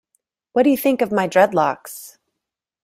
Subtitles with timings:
[0.53, 2.17] What do you think of my dreadlocks?